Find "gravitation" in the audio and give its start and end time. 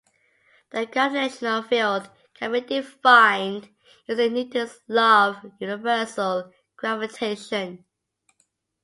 6.75-7.85